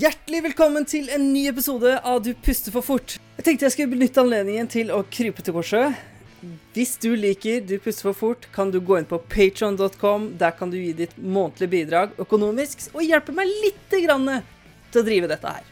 [0.00, 3.18] Hjertelig velkommen til en ny episode av Du puster for fort.
[3.36, 5.98] Jeg tenkte jeg skulle benytte anledningen til å krype til korset.
[6.72, 10.30] Hvis du liker Du puster for fort, kan du gå inn på patron.com.
[10.40, 14.30] Der kan du gi ditt månedlige bidrag økonomisk og hjelpe meg litt grann
[14.88, 15.66] til å drive dette her.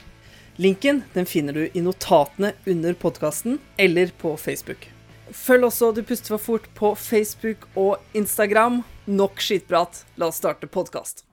[0.60, 4.90] Linken den finner du i notatene under podkasten eller på Facebook.
[5.32, 8.82] Følg også Du puster for fort på Facebook og Instagram.
[9.08, 11.27] Nok skitprat, la oss starte podkast.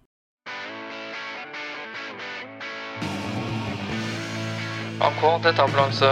[5.05, 6.09] AK, dette er ambulanse.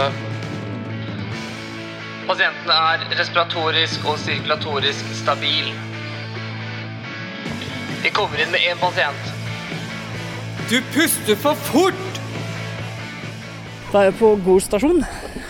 [2.28, 5.72] Pasienten er respiratorisk og sirkulatorisk stabil.
[8.04, 9.32] Vi kommer inn med én pasient.
[10.70, 12.20] Du puster for fort!
[13.90, 15.02] Da er jeg på Gol stasjon.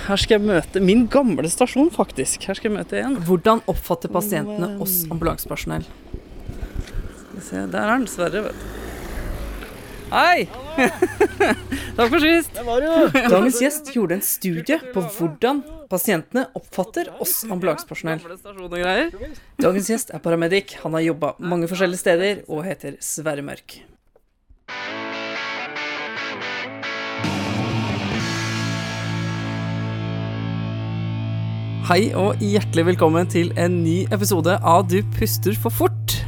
[0.04, 2.48] Her skal jeg møte min gamle stasjon, faktisk.
[2.48, 3.18] Her skal jeg møte en.
[3.28, 5.86] Hvordan oppfatter pasientene oss ambulansepersonell?
[5.86, 8.93] Skal vi se, Der er den, Sverre, vet du.
[10.12, 10.44] Hei!
[11.96, 12.52] Takk for sist.
[12.58, 18.20] Dagens gjest gjorde en studie på hvordan pasientene oppfatter oss ambulansepersonell.
[19.62, 20.76] Dagens gjest er paramedic.
[20.84, 23.78] Han har jobba mange forskjellige steder og heter Sverre Mørk.
[31.84, 36.18] Hei og hjertelig velkommen til en ny episode av Du puster for fort.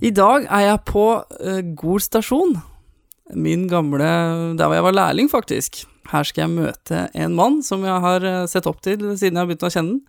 [0.00, 2.56] I dag er jeg på uh, Gol stasjon.
[3.30, 5.84] Min gamle Der hvor jeg var lærling, faktisk.
[6.10, 9.40] Her skal jeg møte en mann som jeg har eh, sett opp til siden jeg
[9.40, 10.00] har begynt å kjenne den.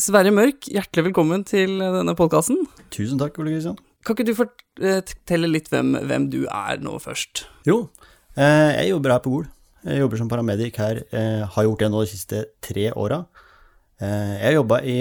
[0.00, 2.62] Sverre Mørk, hjertelig velkommen til denne podkasten.
[2.94, 3.76] Tusen takk, Ole Kristian.
[4.06, 7.42] Kan ikke du fortelle litt hvem, hvem du er nå først?
[7.68, 7.82] Jo,
[8.38, 9.50] eh, jeg jobber her på Gol.
[9.84, 11.02] Jeg jobber som paramedic her.
[11.10, 13.24] Jeg har gjort det nå de siste tre åra.
[14.00, 14.96] Jeg har jobba i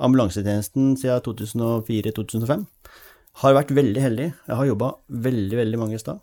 [0.00, 2.66] ambulansetjenesten siden 2004-2005.
[3.42, 4.28] Har vært veldig heldig.
[4.48, 6.20] Jeg har jobba veldig, veldig mange steder.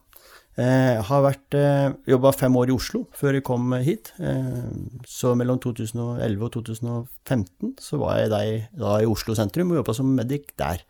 [0.59, 4.11] Jeg eh, har vært, eh, jobba fem år i Oslo før jeg kom hit.
[4.19, 4.65] Eh,
[5.07, 8.49] så mellom 2011 og 2015 så var jeg der,
[8.81, 10.83] da i Oslo sentrum og jobba som medic der.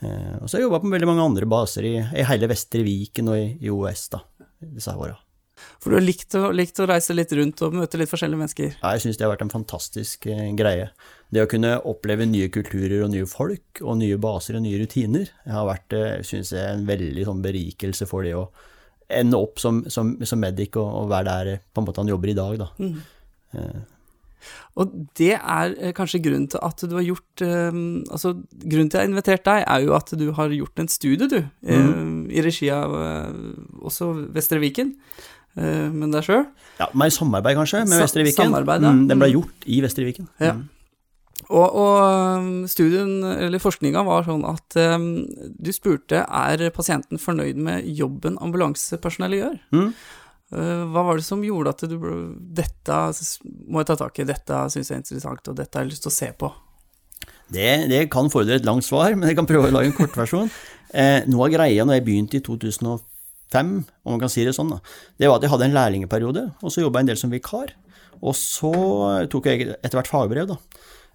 [0.00, 3.28] Og så har jeg jobba på veldig mange andre baser i, i hele Vestre Viken
[3.28, 4.22] og i, i OS da,
[4.62, 5.18] disse åra.
[5.76, 8.70] For du har likt å, likt å, reise litt rundt og møte litt forskjellige mennesker?
[8.78, 10.24] Ja, jeg syns det har vært en fantastisk
[10.56, 10.88] greie.
[11.28, 15.28] Det å kunne oppleve nye kulturer og nye folk, og nye baser og nye rutiner,
[15.44, 18.48] har vært, synes jeg, en veldig sånn berikelse for det å
[19.14, 22.32] ende opp som, som, som medic og, og, være der på en måte han jobber
[22.32, 22.68] i dag, da.
[22.78, 23.00] Mm.
[23.54, 23.80] Eh.
[24.80, 27.80] Og det er eh, kanskje grunnen til at du har gjort eh,
[28.14, 30.88] Altså, grunnen til at jeg har invitert deg, er jo at du har gjort en
[30.92, 32.30] studie, du, eh, mm.
[32.30, 33.30] i regi av eh,
[33.84, 34.94] også Vestre Viken.
[35.58, 36.44] Eh, men deg sjøl?
[36.80, 38.48] Ja, med samarbeid, kanskje, med Vestre Viken.
[38.48, 38.92] Samarbeid, ja.
[38.94, 39.34] Mm, den ble mm.
[39.38, 40.30] gjort i Vestre Viken.
[40.40, 40.56] Ja.
[41.50, 45.06] Og, og um, studien, eller forskninga, var sånn at um,
[45.58, 49.56] du spurte er pasienten fornøyd med jobben ambulansepersonellet gjør.
[49.74, 49.88] Mm.
[50.54, 51.96] Uh, hva var det som gjorde at du
[52.58, 53.00] Dette
[53.70, 56.06] må jeg ta tak i, dette syns jeg er interessant, og dette har jeg lyst
[56.06, 56.52] til å se på.
[57.50, 60.52] Det, det kan fordre et langt svar, men jeg kan prøve å lage en kortversjon.
[60.90, 64.72] Eh, noe av greia når jeg begynte i 2005, om man kan si det sånn,
[64.74, 64.80] da,
[65.22, 67.70] det var at jeg hadde en lærlingeperiode, og så jobba jeg en del som vikar.
[68.18, 68.72] Og så
[69.30, 70.58] tok jeg etter hvert fagbrev, da.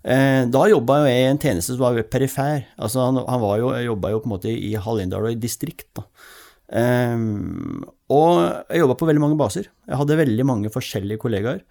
[0.05, 2.67] Eh, da jobba jeg i en tjeneste som var perifer.
[2.77, 5.89] Altså han, han jo, jobba jo på en måte i Hallingdal og i distrikt.
[5.97, 6.05] da.
[6.65, 9.69] Um, og jeg jobba på veldig mange baser.
[9.85, 11.63] Jeg hadde veldig mange forskjellige kollegaer.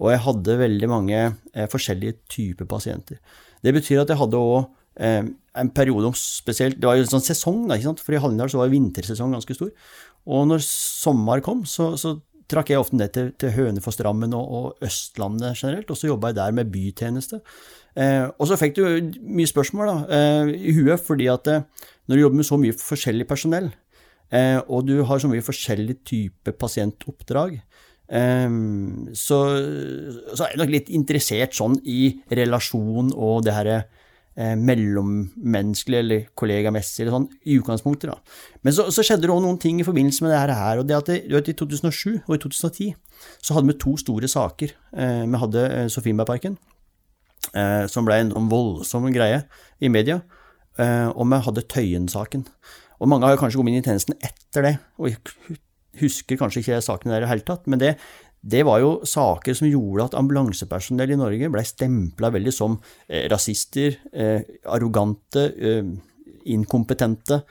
[0.00, 3.20] Og jeg hadde veldig mange eh, forskjellige typer pasienter.
[3.62, 4.64] Det betyr at jeg hadde òg
[4.96, 5.28] eh,
[5.60, 8.00] en periode om spesielt Det var jo en sånn sesong, da, ikke sant?
[8.02, 9.72] for i Hallingdal var vintersesong ganske stor.
[10.32, 12.16] Og når sommer kom, så, så
[12.52, 16.40] trakk jeg ofte ned til, til Hønefoss-Drammen og, og, Østlandet generelt, og så jobba jeg
[16.40, 17.40] der med bytjeneste.
[17.92, 18.84] Eh, og så fikk du
[19.20, 21.64] mye spørsmål da, eh, i huet, fordi at eh,
[22.08, 23.68] når du jobber med så mye forskjellig personell,
[24.32, 27.58] eh, og du har så mye forskjellig type pasientoppdrag,
[28.08, 28.48] eh,
[29.12, 29.40] så,
[30.32, 33.82] så, er jeg nok litt interessert sånn i relasjon og det herre
[34.32, 38.08] mellommenneskelige eller kollegamessige eller sånn, i utgangspunktet.
[38.08, 38.38] da.
[38.64, 40.78] Men så, så skjedde det òg noen ting i forbindelse med det her.
[40.80, 42.94] og det at det, vet, I 2007 og i 2010
[43.44, 44.72] så hadde vi to store saker.
[44.96, 46.56] vi hadde Sofienbergparken,
[47.54, 49.42] eh, som ble en voldsom greie
[49.82, 50.20] i media,
[50.78, 52.46] eh, om jeg hadde Tøyen-saken.
[53.02, 55.16] Og mange har kanskje kommet inn i tjenesten etter det, og
[56.00, 57.96] husker kanskje ikke saken der i det hele tatt, men det,
[58.42, 63.28] det var jo saker som gjorde at ambulansepersonell i Norge ble stempla veldig som eh,
[63.30, 65.92] rasister, eh, arrogante, eh,
[66.50, 67.42] inkompetente.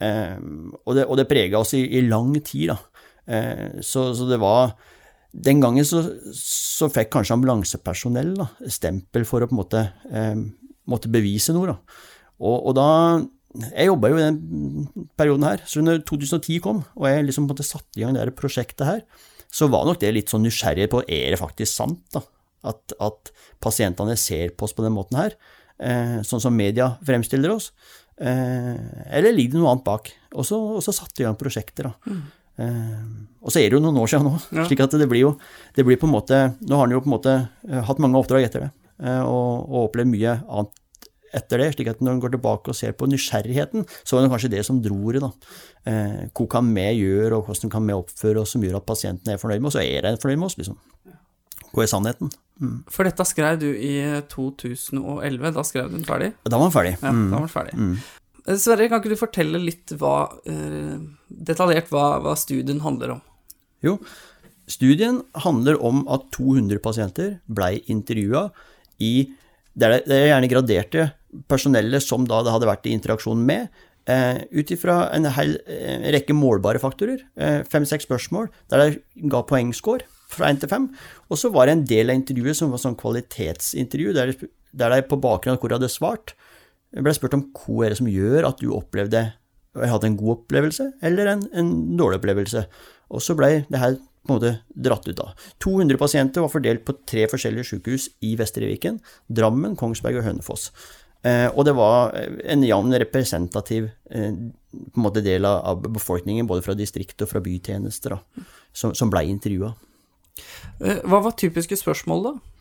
[0.00, 0.38] Eh,
[0.86, 2.78] og det, og det prega oss i, i, lang tid, da.
[3.28, 4.72] Eh, så, så, det var
[5.32, 6.02] den gangen så,
[6.34, 10.38] så fikk kanskje ambulansepersonell da, stempel for å på en måte eh,
[10.88, 11.74] måtte bevise noe.
[11.74, 11.98] Da.
[12.38, 12.88] Og, og, da
[13.74, 17.66] jeg jobba jo i den perioden her, så når 2010 kom, og jeg liksom måtte
[17.66, 19.04] satte i gang det prosjektet her,
[19.48, 22.24] så var nok det litt sånn nysgjerrig på er det faktisk sant, da?
[22.68, 23.30] At, at
[23.62, 25.36] pasientene ser på oss på den måten her,
[25.80, 27.70] eh, sånn som media fremstiller oss.
[28.18, 28.74] Eh,
[29.14, 30.10] eller ligger det noe annet bak?
[30.34, 32.10] Og så, og så satte vi i gang prosjekter, da.
[32.10, 32.24] Mm.
[32.58, 32.98] Eh,
[33.38, 34.66] og så er det jo noen år siden nå, ja.
[34.66, 35.30] slik at det blir jo
[35.76, 37.34] det blir på en måte Nå har han jo på en måte
[37.68, 38.70] eh, hatt mange oppdrag etter det,
[39.04, 40.74] eh, og, og opplevd mye annet
[41.36, 44.32] etter det, slik at når en går tilbake og ser på nysgjerrigheten, så er det
[44.32, 45.20] kanskje det som dro det.
[45.20, 45.30] da.
[45.90, 49.34] Eh, hva kan vi gjøre, og hvordan kan vi oppføre oss som gjør at pasienten
[49.34, 50.78] er fornøyd med oss, og er de fornøyd med oss, liksom.
[51.68, 52.32] Hva er sannheten?
[52.58, 52.78] Mm.
[52.90, 53.92] For dette skrev du i
[54.32, 56.32] 2011, da skrev du den ferdig?
[56.48, 56.94] Da var den ferdig.
[56.96, 57.76] Ja, da var den ferdig.
[57.76, 57.98] Mm.
[58.48, 60.16] Eh, Sverre, kan ikke du fortelle litt hva,
[60.48, 60.96] uh,
[61.28, 63.24] detaljert hva, hva studien handler om?
[63.84, 63.98] Jo,
[64.70, 68.48] studien handler om at 200 pasienter blei intervjua
[69.04, 69.12] i
[69.78, 71.04] det er, det er gjerne graderte
[71.50, 73.68] personellet som da det hadde vært i interaksjon med,
[74.10, 79.44] eh, ut ifra en hel eh, rekke målbare faktorer, eh, fem-seks spørsmål, der de ga
[79.46, 80.88] poengscore fra én til fem.
[81.30, 84.34] Og så var det en del av intervjuet som var sånn kvalitetsintervju, der,
[84.74, 86.34] der de på bakgrunn av hvor de hadde svart,
[86.92, 89.26] ble spurt om hva er det som gjør at du opplevde
[89.78, 92.64] hadde en god opplevelse eller en, en dårlig opplevelse.
[93.14, 95.44] Og så ble det her på en måte dratt ut av.
[95.64, 98.98] 200 pasienter var fordelt på tre forskjellige sykehus i Vestre Viken,
[99.28, 100.68] Drammen, Kongsberg og Hønefoss.
[101.26, 104.34] Eh, og det var en jevn representativ eh,
[105.00, 108.46] måte del av befolkningen, både fra distrikt og fra bytjenester, da,
[108.76, 109.72] som, som blei intervjua.
[110.84, 112.57] Eh, hva var typiske spørsmål, da?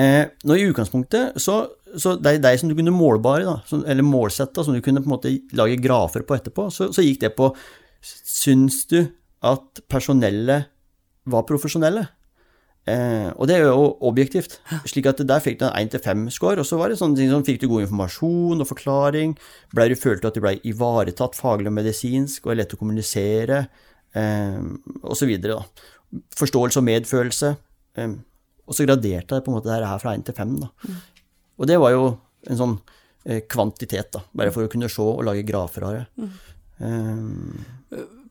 [0.00, 1.60] Eh, nå I utgangspunktet så,
[1.94, 5.08] så er deg som du kunne målbare, da, som, eller målsette, som du kunne på
[5.08, 7.52] en måte lage grafer på etterpå, så, så gikk det på
[8.04, 8.98] Syns du
[9.48, 10.66] at personellet
[11.32, 12.02] var profesjonelle?
[12.84, 14.58] Eh, og det er jo objektivt.
[14.90, 17.62] slik at Der fikk du en 1-5-score, og så var det sånne ting som fikk
[17.62, 19.32] du god informasjon og forklaring,
[19.72, 23.66] ble du følte at du ble ivaretatt faglig og medisinsk, og lett å kommunisere,
[24.12, 24.60] eh,
[25.02, 25.32] osv.
[26.36, 27.56] Forståelse og medfølelse.
[27.96, 28.18] Eh,
[28.64, 30.56] og så graderte jeg på en måte det her fra 1 til 5.
[30.62, 30.70] Da.
[30.88, 30.98] Mm.
[31.60, 32.04] Og det var jo
[32.50, 32.74] en sånn
[33.24, 36.04] eh, kvantitet, da, bare for å kunne se og lage grafer av det.
[36.20, 36.34] Mm.
[36.84, 37.64] Um,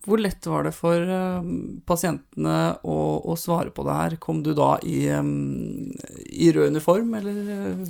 [0.04, 1.46] hvor lett var det for uh,
[1.88, 4.18] pasientene å, å, svare på det her?
[4.24, 7.86] Kom du da i, i rød uniform, eller?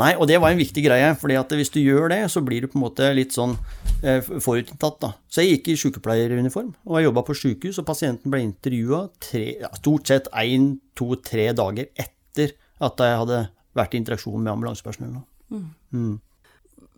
[0.00, 2.64] Nei, og det var en viktig greie, fordi at hvis du gjør det, så blir
[2.64, 3.58] du på en måte litt sånn
[4.00, 5.10] eh, forutinntatt, da.
[5.28, 9.02] Så jeg gikk i sykepleieruniform, og jeg jobba på sykehus, og pasienten ble intervjua
[9.36, 13.42] ja, stort sett én, to, tre dager etter at jeg hadde
[13.76, 15.20] vært i interaksjon med ambulansepersonell.
[15.52, 15.68] Mm.
[15.92, 16.14] Mm.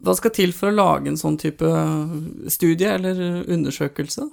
[0.05, 1.67] Hva skal til for å lage en sånn type
[2.53, 3.19] studie eller
[3.51, 4.29] undersøkelse?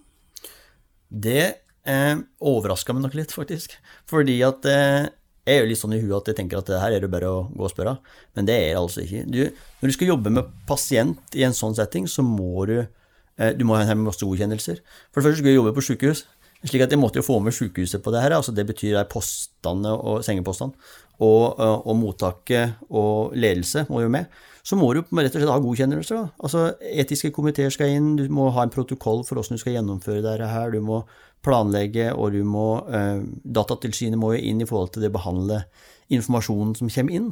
[1.11, 1.43] Det
[1.87, 3.73] eh, overraska meg nok litt, faktisk.
[4.09, 5.09] Fordi at eh,
[5.41, 7.09] jeg er jo litt sånn i huet at jeg tenker at det her er det
[7.09, 7.95] bare å gå og spørre,
[8.37, 9.23] men det er det altså ikke.
[9.25, 9.39] Du,
[9.81, 13.65] når du skal jobbe med pasient i en sånn setting, så må du eh, du
[13.65, 14.83] må ha en masse godkjennelser.
[15.09, 16.25] For det første skal jeg jobbe på sykehus,
[16.61, 18.35] slik at jeg måtte jo få med sykehuset på det her.
[18.37, 20.77] altså Det betyr postene og sengepostene.
[21.21, 24.29] Og, eh, og, mottaket og ledelse må jo med.
[24.65, 26.17] Så må du rett og slett ha godkjennelser.
[26.17, 26.29] Da.
[26.45, 30.21] Altså Etiske komiteer skal inn, du må ha en protokoll for hvordan du skal gjennomføre
[30.21, 30.73] dette her.
[30.73, 31.01] Du må
[31.45, 35.63] planlegge, og du må eh, Datatilsynet må jo inn i forhold til det å behandle
[36.11, 37.29] informasjonen som kommer inn.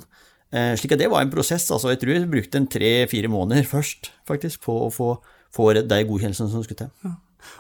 [0.50, 1.68] Eh, slik at det var en prosess.
[1.72, 5.10] altså Jeg tror jeg brukte en tre-fire måneder først faktisk på å få,
[5.54, 6.94] få de godkjennelsene som skulle til.
[7.06, 7.18] Ja.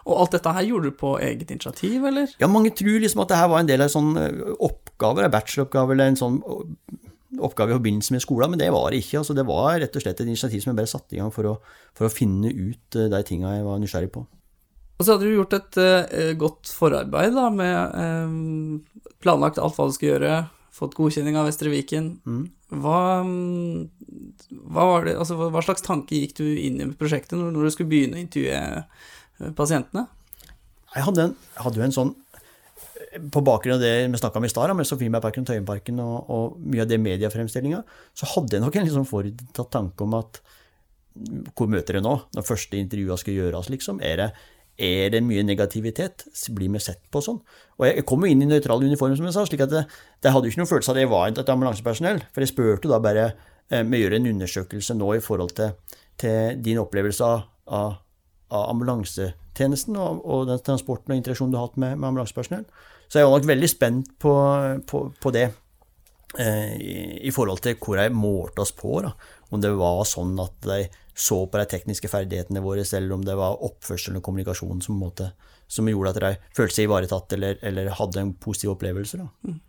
[0.09, 2.31] Og alt dette her gjorde du på eget initiativ, eller?
[2.41, 5.23] Ja, mange tror liksom at det her var en del av en sånn eh, oppgave,
[5.23, 6.41] en bacheloroppgave eller en sånn
[7.39, 9.21] oppgave i forbindelse med skolen, men det var det ikke.
[9.21, 11.45] altså Det var rett og slett et initiativ som jeg bare satte i gang for
[11.45, 11.55] å,
[11.95, 14.25] for å finne ut de tinga jeg var nysgjerrig på.
[14.99, 19.87] Og så hadde du gjort et uh, godt forarbeid da, med um, planlagt alt hva
[19.87, 20.39] du skulle gjøre,
[20.75, 22.17] fått godkjenning av Vestre Viken.
[22.27, 22.45] Mm.
[22.83, 22.99] Hva,
[24.69, 27.91] hva, det, altså, hva, slags tanke gikk du inn i prosjektet når, når du skulle
[27.91, 30.05] begynne å intervjue eh, pasientene?
[30.93, 32.13] Jeg hadde, en, hadde jo en sånn
[33.33, 36.59] på bakgrunn av det vi snakka om i stad, med Sofiemarparken og Tøyenparken og, og,
[36.61, 37.81] mye av det mediefremstillinga,
[38.13, 40.41] så hadde jeg nok en liksom forutinntatt tanke om at
[41.57, 43.97] hvor møter jeg nå, når første intervjua skal gjøres, liksom?
[44.05, 44.27] Er det,
[44.79, 46.25] er det mye negativitet?
[46.55, 47.39] Blir vi sett på sånn?
[47.79, 49.85] Og jeg kom jo inn i nøytral uniform, som jeg sa, slik at det,
[50.23, 52.21] det hadde jo ikke noen følelse av at jeg var et ambulansepersonell.
[52.33, 53.25] For jeg spurte da bare
[53.69, 57.97] eh, Vi gjør en undersøkelse nå i forhold til, til din opplevelse av, av,
[58.49, 62.67] av ambulansetjenesten og, og, den transporten og interaksjonen du har hatt med, med ambulansepersonell.
[63.09, 64.35] Så jeg var nok veldig spent på,
[64.87, 65.49] på, på det.
[66.37, 68.99] Eh, i, i, forhold til hvor jeg målte oss på.
[69.01, 69.15] Da.
[69.49, 70.83] Om det var sånn at de
[71.19, 75.33] så på de tekniske ferdighetene våre, eller om det var oppførselen og kommunikasjonen som, måte,
[75.67, 79.19] som gjorde at de følte seg ivaretatt eller, eller hadde en positiv opplevelse.
[79.43, 79.59] Mm.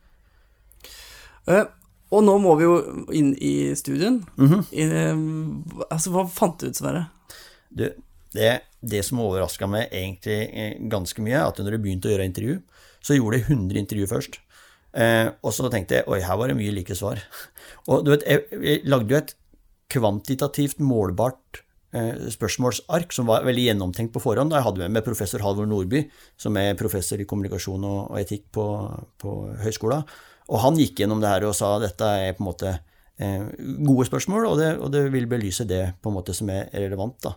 [1.50, 1.66] Uh,
[2.10, 2.76] Og nå må vi jo
[3.14, 4.24] inn i studien.
[4.36, 4.62] Mm -hmm.
[4.74, 4.84] I,
[5.90, 7.04] altså, hva fant du ut, Sverre?
[7.70, 7.86] Du,
[8.34, 12.12] det, det som overraska meg egentlig eh, ganske mye, er at når du begynte å
[12.12, 12.60] gjøre intervju,
[13.00, 14.40] så gjorde jeg 100 intervju først.
[14.92, 17.22] Eh, og så tenkte jeg oi, her var det mye like svar.
[17.88, 19.36] Og du vet, jeg, jeg lagde jo et
[19.90, 24.52] kvantitativt målbart Eh, spørsmålsark som var veldig gjennomtenkt på forhånd.
[24.52, 26.04] Da jeg hadde med meg professor Halvor Nordby,
[26.38, 28.66] som er professor i kommunikasjon og, etikk på,
[29.18, 29.32] på
[29.64, 30.04] høyskolen.
[30.54, 32.76] Og han gikk gjennom det her og sa at dette er på en måte
[33.18, 33.42] eh,
[33.82, 37.18] gode spørsmål, og det, og det, vil belyse det på en måte som er relevant.
[37.26, 37.34] da.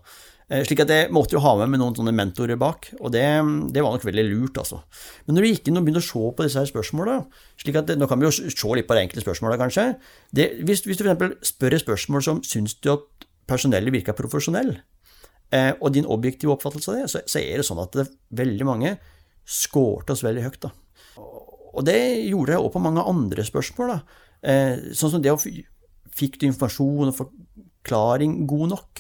[0.52, 3.24] Eh, slik at jeg måtte jo ha med meg noen sånne mentorer bak, og det,
[3.74, 4.82] det, var nok veldig lurt, altså.
[5.26, 7.20] Men når du gikk inn og begynte å se på disse her spørsmåla,
[7.64, 9.88] slik at nå kan vi jo se litt på de enkelte spørsmåla, kanskje.
[10.36, 11.54] Det, hvis, hvis, du f.eks.
[11.54, 14.76] spør et spørsmål som syns du at personellet virker profesjonell,
[15.56, 18.68] eh, og din objektive oppfattelse av det, så, så er det sånn at det, veldig
[18.68, 18.98] mange
[19.48, 20.68] skårte oss veldig høyt.
[20.68, 20.74] da.
[21.74, 23.96] Og det gjorde jeg òg på mange andre spørsmål.
[23.96, 24.20] da.
[24.44, 25.40] Eh, sånn som det å
[26.14, 29.00] Fikk du informasjon og forklaring god nok?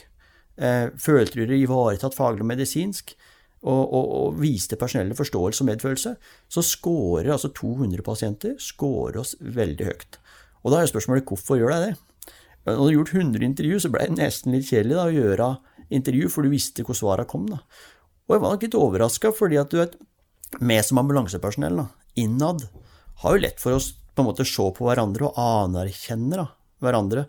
[0.58, 3.16] Eh, følte du deg ivaretatt faglig og medisinsk?
[3.64, 6.12] Og, og, og, viste personellet forståelse og medfølelse,
[6.52, 8.58] så scorer altså 200 pasienter
[9.22, 10.18] oss veldig høyt.
[10.64, 11.94] Og da er spørsmålet hvorfor gjør de det?
[12.66, 15.48] Når du har gjort 100 intervju, så ble det nesten litt kjedelig da, å gjøre
[15.96, 17.48] intervju, for du visste hvor svarene kom.
[17.48, 17.62] da.
[18.28, 19.60] Og jeg var nok litt overraska, fordi
[20.60, 21.88] vi som ambulansepersonell da,
[22.20, 22.68] innad
[23.24, 23.84] har jo lett for å
[24.14, 26.48] på en måte se på hverandre og anerkjenne da,
[26.84, 27.26] hverandre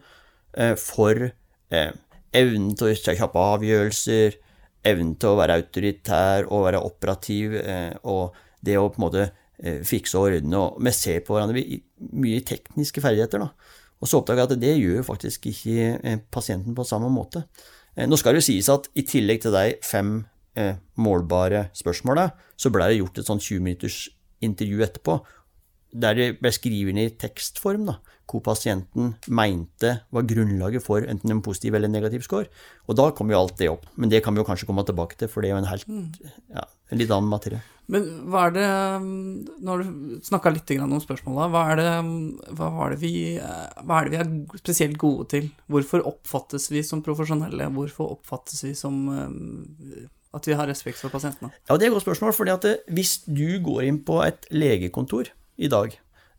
[0.52, 1.92] eh, for eh,
[2.34, 4.36] evnen til å ta kjappe avgjørelser,
[4.84, 9.24] evnen til å være autoritær og være operativ, eh, og det å på en måte
[9.24, 10.60] eh, fikse og ordne.
[10.60, 11.62] og Vi ser på hverandre
[12.12, 13.46] mye tekniske ferdigheter.
[13.46, 13.50] da.
[14.00, 17.46] Og så oppdager jeg at det gjør faktisk ikke eh, pasienten på samme måte.
[17.94, 20.24] Nå skal det jo sies at i tillegg til de fem
[20.98, 22.24] målbare spørsmåla,
[22.58, 23.98] så ble det gjort et sånn 20 minutters
[24.42, 25.14] intervju etterpå,
[25.94, 27.98] der det ble skrevet i tekstform da,
[28.30, 32.48] hvor pasienten mente var grunnlaget for enten en positiv eller en negativ score.
[32.88, 33.84] Og da kom jo alt det opp.
[34.00, 35.86] Men det kan vi jo kanskje komme tilbake til, for det er jo en, helt,
[36.54, 37.62] ja, en litt annen materie.
[37.92, 38.66] Men hva er det
[39.04, 44.96] Nå har du snakka litt om spørsmåla, hva hva, hva er det vi er spesielt
[44.98, 45.50] gode til?
[45.68, 47.68] Hvorfor oppfattes vi som profesjonelle?
[47.76, 51.52] Hvorfor oppfattes vi som eh, at vi har respekt for pasientene?
[51.68, 52.32] Ja, Det er et godt spørsmål.
[52.32, 55.94] fordi at eh, Hvis du går inn på et legekontor i dag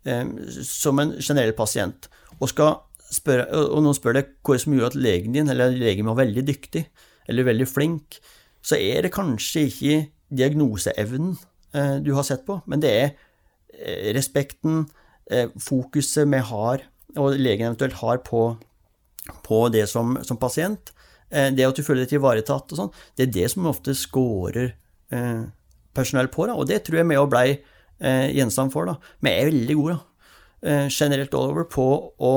[0.05, 0.25] eh,
[0.65, 5.35] som en generell pasient, og, spørre, og noen spør deg hva som gjør at legen
[5.35, 6.85] din eller legen var veldig dyktig
[7.31, 8.19] eller veldig flink,
[8.65, 9.99] så er det kanskje ikke
[10.35, 11.35] diagnoseevnen
[11.77, 14.85] eh, du har sett på, men det er eh, respekten,
[15.57, 16.83] fokuset vi har,
[17.17, 18.41] og legen eventuelt har på,
[19.41, 20.91] på det som, som, pasient.
[21.31, 24.75] Det at du føler deg ivaretatt og sånn, det er det som ofte scorer
[25.97, 27.47] personell på, da, og det tror jeg vi òg blei
[27.99, 28.89] gjenstand for.
[28.89, 28.95] da.
[29.23, 31.85] jeg er veldig god, da, generelt all over på
[32.19, 32.33] å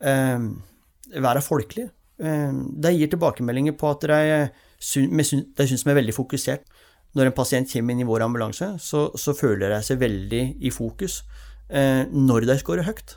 [0.00, 1.90] være folkelige.
[2.18, 6.64] De gir tilbakemeldinger på at de de syns vi er veldig fokusert.
[7.18, 10.70] Når en pasient kommer inn i vår ambulanse, så, så føler de seg veldig i
[10.70, 11.22] fokus
[11.68, 13.16] eh, når de scorer høyt.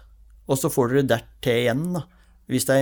[0.50, 2.04] Og så får dere dertil igjen, da.
[2.52, 2.80] Hvis de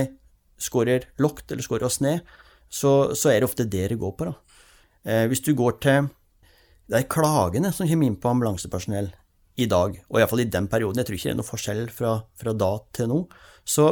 [0.62, 2.24] scorer lågt eller scorer oss ned,
[2.72, 4.30] så, så, er det ofte det det går på.
[4.30, 4.58] da.
[5.04, 6.08] Eh, hvis du går til
[6.90, 9.12] de klagene som kommer inn på ambulansepersonell
[9.60, 12.14] i dag, og iallfall i den perioden, jeg tror ikke det er noe forskjell fra,
[12.40, 13.20] fra da til nå,
[13.68, 13.90] så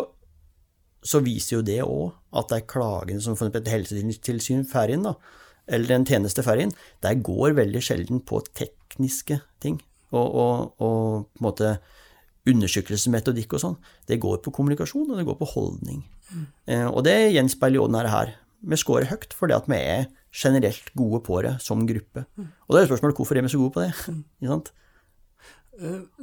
[1.00, 3.54] så viser jo det òg at det er klagene som f.eks.
[3.56, 5.14] et helsetilsyn får inn, da,
[5.70, 9.78] eller en tjeneste får inn, der går veldig sjelden på tekniske ting.
[10.10, 11.74] Og, og, og på en måte
[12.50, 13.76] undersøkelsesmetodikk og sånn.
[14.08, 16.00] Det går på kommunikasjon, og det går på holdning.
[16.30, 16.46] Mm.
[16.72, 18.32] Eh, og det gjenspeiler jo denne her.
[18.60, 22.26] Vi scorer høyt fordi at vi er generelt gode på det som gruppe.
[22.68, 23.92] Og da er spørsmålet hvorfor er vi så gode på det?
[24.12, 24.60] Mm.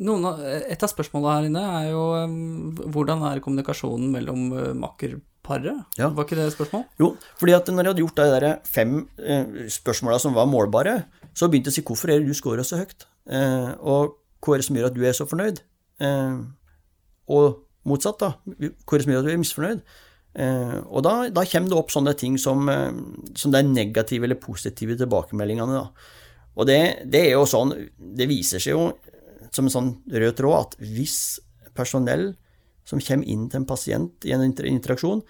[0.05, 4.51] Noen, av, et av spørsmålene her inne er jo um, hvordan er kommunikasjonen mellom
[4.83, 5.81] makkerparet?
[5.97, 6.11] Ja.
[6.13, 6.83] Var ikke det et spørsmål?
[7.01, 8.93] Jo, fordi at når jeg hadde gjort de der fem
[9.73, 10.99] spørsmåla som var målbare,
[11.33, 13.07] så begynte jeg å si hvorfor er det du scorer så høyt?
[13.81, 14.13] Og
[14.45, 15.63] hva er det som gjør at du er så fornøyd?
[17.33, 17.47] Og
[17.87, 18.35] motsatt, da.
[18.45, 19.81] Hva er det som gjør at du er misfornøyd?
[20.37, 22.67] Uh, og da, da, kommer det opp sånne ting som,
[23.33, 25.79] som de negative eller positive tilbakemeldingene.
[25.79, 25.87] Da.
[26.57, 26.79] Og det,
[27.09, 28.91] det, er jo sånn Det viser seg jo
[29.53, 31.17] som en sånn rød tråd at hvis
[31.77, 32.31] personell
[32.87, 35.21] som kommer inn til en pasient i en interaksjon,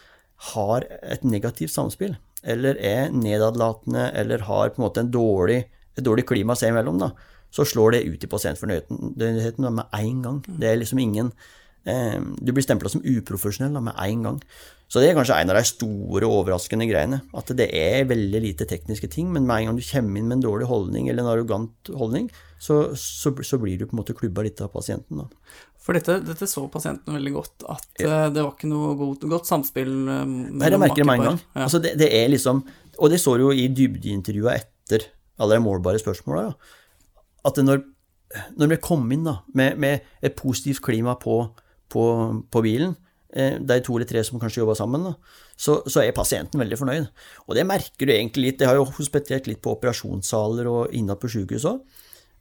[0.53, 2.13] har et negativt samspill,
[2.45, 5.63] eller er nedadlatende, eller har på en måte en dårlig,
[5.97, 7.11] et dårlig klima seg imellom, da,
[7.53, 10.43] så slår det ut i pasientfornøyeligheten med en gang.
[10.45, 14.41] Det er liksom ingen Eh, du blir stempla som uprofesjonell med en gang.
[14.87, 17.19] Så det er kanskje en av de store, overraskende greiene.
[17.35, 20.37] At det er veldig lite tekniske ting, men med en gang du kommer inn med
[20.37, 22.29] en dårlig holdning eller en arrogant holdning,
[22.59, 25.25] så, så, så blir du på en måte klubba litt av pasienten.
[25.25, 25.57] Da.
[25.83, 28.07] For dette, dette, så pasienten veldig godt, at ja.
[28.07, 31.19] Eh, det var ikke noe godt, godt samspill eh, mellom Nei, det merker det med
[31.19, 31.43] en gang.
[31.51, 31.67] Ja.
[31.67, 32.63] Altså det, det, er liksom,
[32.97, 36.49] og det står jo i dybdeintervjua etter alle de målbare spørsmåla,
[37.47, 37.83] at når,
[38.59, 41.41] når vi kom inn da, med, med et positivt klima på
[41.91, 42.05] på,
[42.51, 42.95] på bilen,
[43.37, 45.03] det er to eller tre som kanskje jobber sammen,
[45.59, 47.09] så, så, er pasienten veldig fornøyd.
[47.45, 48.63] Og det merker du egentlig litt.
[48.63, 51.81] Jeg har jo hospitert litt på operasjonssaler og innad på sykehus òg.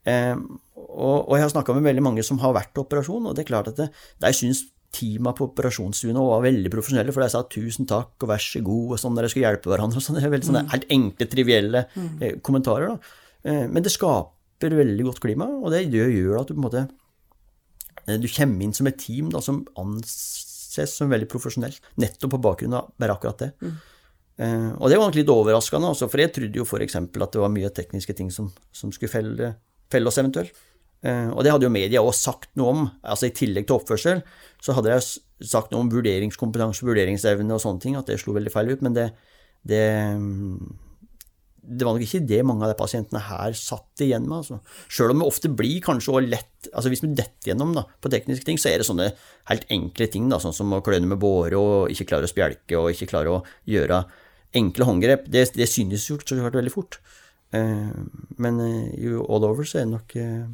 [0.07, 0.37] Eh,
[0.77, 3.45] og, og, jeg har snakka med veldig mange som har vært til operasjon, og det
[3.45, 3.89] er klart at det,
[4.23, 4.63] de syns
[4.97, 8.95] teama på operasjonsstuene var veldig profesjonelle, for de sa 'tusen takk' og 'vær så god'
[8.95, 10.17] og sånn, dere skulle hjelpe hverandre og sånn.
[10.17, 10.71] Det er veldig sånne mm.
[10.73, 12.13] helt enkle, trivielle mm.
[12.23, 12.95] eh, kommentarer.
[12.95, 13.17] da.
[13.51, 16.87] Eh, men det skaper veldig godt klima, og det gjør at du på en måte
[16.87, 17.06] Eh,
[18.07, 22.77] du kommer inn som et team da, som anses som veldig profesjonelt, nettopp på bakgrunn
[22.79, 23.53] av bare akkurat det.
[23.65, 23.77] Mm.
[24.37, 26.99] Uh, og det var nok litt overraskende, også, for jeg trodde jo f.eks.
[27.01, 29.55] at det var mye tekniske ting som, som skulle felle,
[29.93, 30.53] felle oss eventuelt.
[31.05, 32.83] Uh, og det hadde jo media òg sagt noe om.
[33.01, 34.21] altså I tillegg til oppførsel,
[34.65, 38.53] så hadde jeg sagt noe om vurderingskompetanse, vurderingsevne og sånne ting, at det slo veldig
[38.53, 38.85] feil ut.
[38.85, 39.07] Men det,
[39.69, 39.85] det,
[41.67, 44.45] det var nok ikke det mange av de pasientene her satt igjen med.
[44.45, 44.61] Altså.
[44.93, 48.43] Selv om det ofte blir kanskje lett altså Hvis vi detter gjennom da, på tekniske
[48.43, 49.05] ting, så er det sånne
[49.47, 52.81] helt enkle ting, da, sånn som å kløne med båre og ikke klare å spjelke
[52.81, 54.01] og ikke klare å gjøre
[54.59, 55.29] enkle håndgrep.
[55.31, 56.99] Det, det synes jo så klart veldig fort.
[57.55, 57.93] Eh,
[58.43, 60.49] men eh, all over så er det nok eh,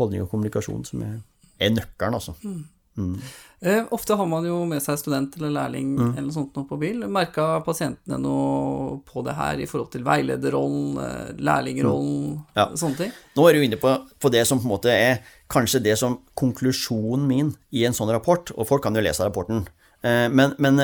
[0.00, 1.18] holdning og kommunikasjon som er,
[1.60, 2.34] er nøkkelen, altså.
[2.46, 2.62] Mm.
[2.98, 3.16] Mm.
[3.64, 6.08] Eh, ofte har man jo med seg student eller lærling mm.
[6.18, 7.04] eller sånt noe på bil.
[7.06, 12.40] Merka pasientene noe på det her i forhold til veilederrollen, eh, lærlingrollen, mm.
[12.58, 12.66] ja.
[12.78, 13.12] sånne ting?
[13.38, 15.22] Nå er du inne på, på, det som på en måte er
[15.52, 19.62] kanskje det som konklusjonen min i en sånn rapport, og folk kan jo lese rapporten,
[20.02, 20.80] uh, men, men,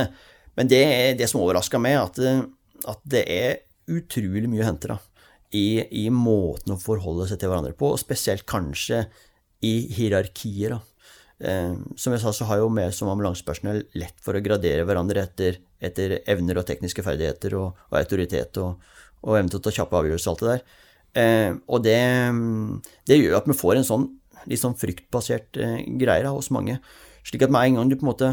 [0.54, 2.20] men, det er det som overraska meg, at,
[2.92, 3.56] at, det er
[3.90, 4.98] utrolig mye å hente da,
[5.56, 9.06] i, i måten å forholde seg til hverandre på, og spesielt kanskje
[9.64, 10.76] i hierarkier.
[10.76, 10.97] da
[11.38, 15.60] som jeg sa, så har jo vi som ambulansepersonell lett for å gradere hverandre etter,
[15.78, 18.82] etter evner og tekniske ferdigheter og, og autoritet og,
[19.22, 20.64] og evne til å ta kjappe avgjørelser og alt det der.
[21.22, 22.00] Eh, og det,
[23.08, 24.08] det, gjør at vi får en sånn
[24.48, 26.78] litt sånn fryktbasert eh, greie hos mange.
[27.26, 28.32] Slik at med en gang du på en måte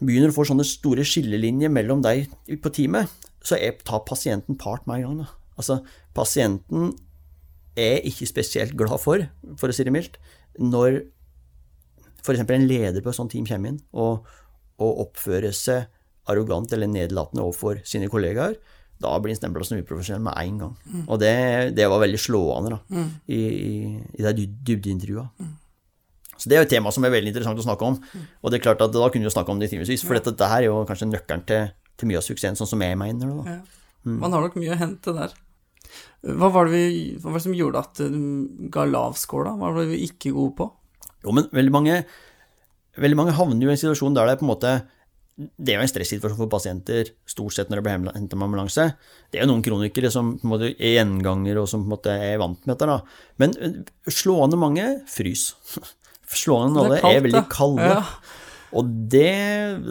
[0.00, 2.30] begynner å få sånne store skillelinjer mellom deg
[2.62, 3.10] på teamet,
[3.44, 5.22] så er, tar pasienten part med en gang.
[5.24, 5.54] Da.
[5.60, 5.78] Altså,
[6.16, 6.94] pasienten
[7.78, 9.24] er ikke spesielt glad for,
[9.60, 10.18] for å si det mildt,
[10.60, 11.02] når
[12.20, 12.44] f.eks.
[12.44, 14.28] en leder på et sånt team kommer inn og,
[14.80, 15.88] og oppfører seg
[16.30, 18.54] arrogant eller nedlatende overfor sine kollegaer,
[19.00, 20.76] da blir han stempla som uprofesjonell med en gang.
[20.84, 21.04] Mm.
[21.06, 21.32] Og det,
[21.76, 23.10] det, var veldig slående da, mm.
[23.32, 23.40] i,
[24.20, 25.24] i, de dybdeintervjua.
[25.40, 25.54] Mm.
[26.36, 27.96] Så det er jo et tema som er veldig interessant å snakke om.
[28.00, 28.26] Mm.
[28.40, 30.16] Og det er klart at da kunne vi jo snakke om det i timevis, for
[30.16, 32.98] dette, dette her er jo kanskje nøkkelen til, til, mye av suksessen, sånn som jeg
[33.00, 33.56] mener det.
[33.56, 33.86] Ja.
[34.04, 34.18] Mm.
[34.20, 35.36] Man har nok mye å hente der.
[36.20, 39.56] Hva var, det vi, hva var det som gjorde at du ga lav score, da?
[39.56, 40.68] Hva var det vi ikke gode på?
[41.24, 42.00] Jo, men veldig mange,
[43.00, 44.74] veldig mange havner jo i en situasjon der det er på en måte
[45.40, 48.90] det er jo en stressituasjon for pasienter, stort sett når de blir hentet med ambulanse.
[49.32, 51.94] Det er jo noen kronikere som på en måte er gjengangere og som på en
[51.94, 52.88] måte er vant med dette.
[52.90, 52.98] da.
[53.40, 53.54] Men
[54.04, 55.50] slående mange frys.
[56.42, 57.88] Slående alle er, er, veldig kalde.
[57.88, 58.04] Ja.
[58.78, 59.30] Og det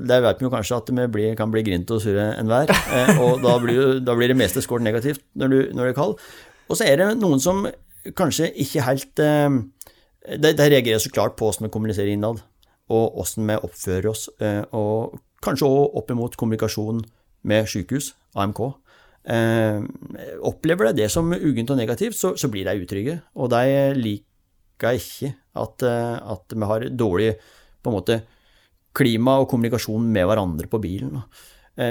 [0.08, 2.72] der vet vi jo kanskje at det blir, kan bli grint og surre enhver.
[2.96, 5.98] Eh, og da blir, da blir, det meste skåret negativt når du, når du er
[5.98, 6.16] kald.
[6.70, 7.66] Og så er det noen som
[8.16, 9.50] kanskje ikke helt eh,
[10.26, 12.42] det, det reagerer så klart på hvordan vi kommuniserer innad,
[12.90, 17.04] og hvordan vi oppfører oss, eh, og kanskje òg opp imot kommunikasjon
[17.50, 18.64] med sykehus, AMK.
[19.30, 19.86] Eh,
[20.48, 23.20] opplever de det som ugent og negativt, så, så, blir de utrygge.
[23.40, 27.32] Og de liker ikke at, eh, at, vi har dårlig
[27.80, 28.22] på en måte,
[29.00, 31.22] klima og kommunikasjon med hverandre på bilen.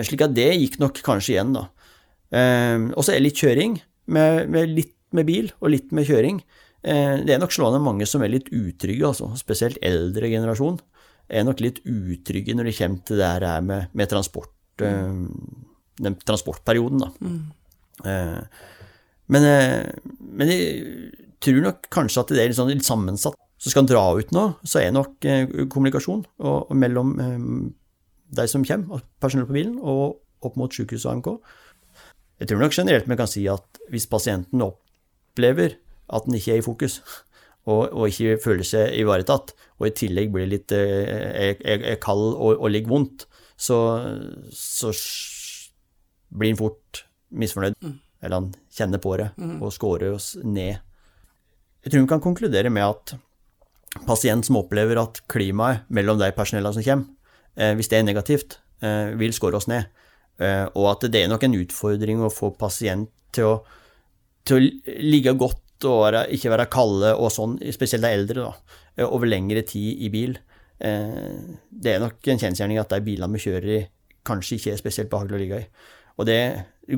[0.05, 1.63] Slik at det gikk nok kanskje igjen, da.
[2.91, 3.79] Og så er litt kjøring,
[4.13, 6.43] med, med litt med bil og litt med kjøring.
[6.89, 10.79] Eh, det er nok slående mange som er litt utrygge, altså, spesielt eldre generasjon.
[11.29, 15.25] Er nok litt utrygge når det kommer til det her med, med transport, mm.
[16.01, 17.11] den transportperioden, da.
[17.21, 17.41] Mm.
[18.09, 18.69] Eh,
[19.29, 19.45] men,
[20.23, 23.37] men, jeg tror nok kanskje at det er litt, sånn, litt sammensatt.
[23.59, 25.27] Så skal en dra ut nå, så er nok
[25.69, 31.17] kommunikasjon og, og mellom de som kommer, personell på bilen, og opp mot sykehus og
[31.17, 31.29] AMK.
[32.39, 35.75] Jeg tror nok generelt vi kan si at hvis pasienten opplever
[36.09, 37.01] at den ikke er i fokus,
[37.69, 42.31] og, og ikke føler seg ivaretatt, og i tillegg blir litt er, er, er kald
[42.33, 43.27] og, og, ligger vondt,
[43.59, 43.79] så,
[44.55, 44.93] så
[46.33, 47.77] blir han fort misfornøyd.
[47.83, 47.97] Mm.
[48.25, 49.59] Eller han kjenner på det mm.
[49.63, 50.81] og scorer oss ned.
[51.85, 53.15] Jeg tror vi kan konkludere med at
[54.09, 57.13] pasient som opplever at klimaet mellom de personellene som kommer,
[57.57, 59.87] eh, hvis det er negativt, eh, vil skåre oss ned.
[60.39, 63.55] Eh, og at det er nok en utfordring å få pasient til å,
[64.47, 69.07] til å ligge godt og være, ikke være kalde og sånn, spesielt de eldre, da,
[69.07, 70.35] over lengre tid i bil.
[70.79, 73.79] Det er nok en kjensgjerning at de bilene vi kjører i,
[74.27, 75.69] kanskje ikke er spesielt behagelig å ligge i.
[76.19, 76.41] Og det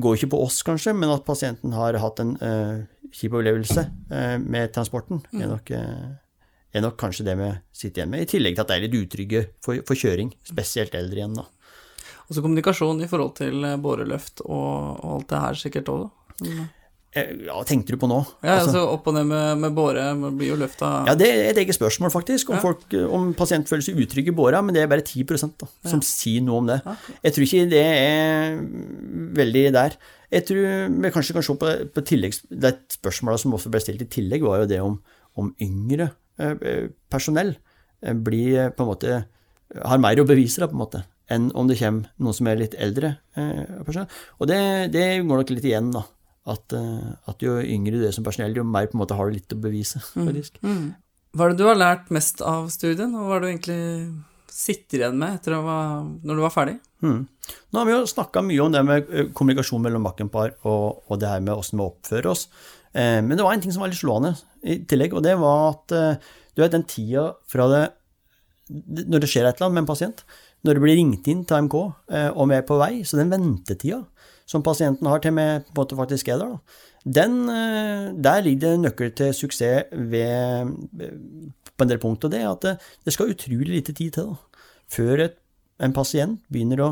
[0.01, 2.81] går ikke på oss, kanskje, men at pasienten har hatt en uh,
[3.13, 3.85] kjip overlevelse
[4.41, 5.51] med transporten, er mm.
[5.51, 5.71] nok,
[6.71, 8.25] er nok, kanskje det vi sitter igjen med.
[8.25, 11.45] I tillegg til at de er litt utrygge for, for kjøring, spesielt eldre igjen, da.
[12.27, 16.69] Og så kommunikasjon i forhold til båreløft og, og alt det her sikkert òg, da.
[17.11, 18.21] Eh, ja, hva tenkte du på nå?
[18.39, 21.49] Ja, altså, altså Opp og ned med, med båre blir jo løfta Ja, det er
[21.49, 22.53] et eget spørsmål, faktisk.
[22.53, 22.61] Om, ja.
[22.63, 25.25] folk, om pasient føler seg utrygg i båra, men det er bare 10
[25.59, 26.07] da, som ja.
[26.07, 26.77] sier noe om det.
[27.19, 28.55] Jeg tror ikke det er
[29.41, 29.97] veldig der.
[30.31, 32.39] Jeg tror vi kanskje kan se på, på tilleggs...
[32.47, 34.95] Det spørsmålet som også ble stilt i tillegg, var jo det om,
[35.35, 37.57] om yngre eh, personell
[38.05, 39.19] eh, blir på en måte
[39.75, 42.63] har mer å bevise, da, på en måte, enn om det kommer noen som er
[42.63, 43.13] litt eldre.
[43.39, 44.63] Og det,
[44.95, 46.07] det går nok litt igjen, da
[46.49, 49.29] at, eh, at, jo yngre du er som personell, jo mer på en måte har
[49.29, 50.01] du litt å bevise.
[50.15, 50.57] Faktisk.
[50.63, 50.73] Mm.
[50.73, 50.89] Mm.
[51.37, 53.83] Hva er det du har lært mest av studien, og hva er det du egentlig
[54.51, 56.75] sitter igjen med etter å være, når du var ferdig?
[57.05, 57.21] Mm.
[57.71, 61.15] Nå har vi jo snakka mye om det med eh, kommunikasjon mellom makkenpar og, og,
[61.21, 62.47] det her med åssen vi oppfører oss.
[62.91, 65.71] Eh, men det var en ting som var litt slående i tillegg, og det var
[65.71, 67.83] at eh, du vet den tida fra det
[68.71, 70.21] Når det skjer et eller annet med en pasient,
[70.63, 71.75] når det blir ringt inn til AMK
[72.11, 74.03] eh, og vi er på vei, så den ventetida
[74.51, 76.57] som pasienten har til med på en måte faktisk er der,
[77.05, 80.73] den, eh, der ligger det nøkkel til suksess ved,
[81.77, 84.33] på en del punkt, og Det er at det, det skal utrolig lite tid til
[84.33, 84.35] da,
[84.91, 85.39] før et,
[85.81, 86.91] en pasient begynner å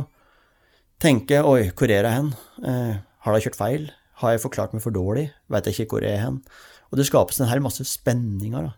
[0.99, 2.33] tenke Oi, hvor er jeg hen?
[2.63, 2.95] Eh,
[3.25, 3.91] har jeg kjørt feil?
[4.23, 5.29] Har jeg forklart meg for dårlig?
[5.51, 6.41] Vet jeg ikke hvor jeg er hen?
[6.89, 8.73] Og det skapes en masse spenninger da,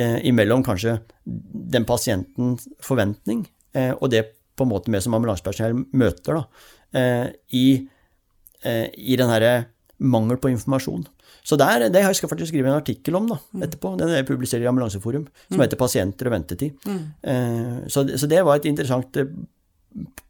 [0.00, 5.84] eh, imellom kanskje den pasientens forventning eh, og det på en måte vi som ambulansepersonell
[5.92, 6.44] møter da,
[6.98, 7.93] eh, i Eh,
[8.64, 9.54] i den herre
[10.00, 11.04] mangel på informasjon.
[11.44, 13.64] Så der, det skal jeg faktisk skrive en artikkel om da, mm.
[13.66, 13.90] etterpå.
[14.00, 15.64] Den jeg publiserer i Ambulanseforum, som mm.
[15.64, 16.72] heter 'Pasienter og ventetid'.
[16.88, 17.02] Mm.
[17.22, 19.34] Eh, så, så, det var et interessant eh,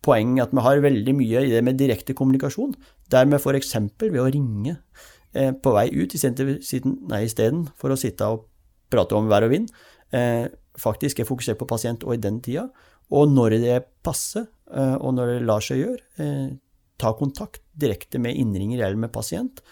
[0.02, 2.74] poeng at vi har veldig mye i det med direkte kommunikasjon.
[3.10, 3.76] Der vi f.eks.
[4.00, 4.76] ved å ringe
[5.34, 8.44] på vei ut istedenfor å sitte og
[8.90, 9.66] prate om vær og vind,
[10.78, 12.68] faktisk er fokusert på pasient og i den tida.
[13.10, 15.98] Og når det passer, og når det lar seg gjøre,
[17.00, 19.62] ta kontakt direkte med innringer eller med pasient.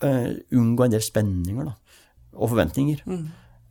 [0.00, 1.74] Uh, unngå en del spenninger da,
[2.32, 3.02] og forventninger.
[3.04, 3.26] Mm.